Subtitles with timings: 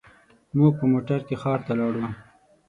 [0.57, 2.05] موږ په موټر کې ښار ته لاړو.